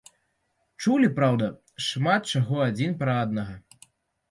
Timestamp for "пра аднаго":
3.05-3.55